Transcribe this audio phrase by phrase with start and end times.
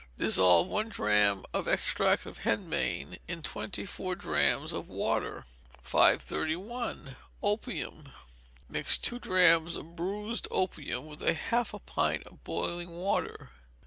[0.17, 5.45] Dissolve one drachm of extract of henbane in twenty four drachms of water.
[5.83, 7.17] 531.
[7.43, 8.11] Opium.
[8.67, 13.51] Mix two drachms of bruised opium with haif a pint of boiling water.